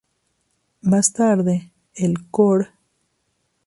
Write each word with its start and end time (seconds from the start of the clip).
Más 0.81 1.13
tarde, 1.13 1.71
el 1.93 2.27
Cor. 2.31 2.69